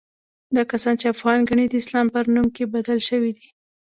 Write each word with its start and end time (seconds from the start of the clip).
دا 0.55 0.63
کسان 0.71 0.93
چې 1.01 1.11
افغان 1.13 1.39
ګڼي، 1.49 1.65
د 1.69 1.73
اسلام 1.81 2.07
پر 2.13 2.25
نوم 2.35 2.47
کې 2.55 2.71
بدل 2.73 2.99
شوي 3.09 3.31
دي. 3.37 3.47